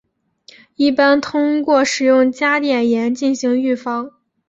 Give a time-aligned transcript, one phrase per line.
[0.77, 4.09] 一般通过使用加碘盐进行预防。